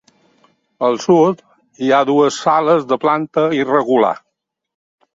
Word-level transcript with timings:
Al 0.87 0.97
sud 1.03 1.43
hi 1.85 1.91
ha 1.97 2.01
dues 2.13 2.41
sales 2.49 2.91
de 2.95 3.01
planta 3.07 3.47
irregular. 3.63 4.15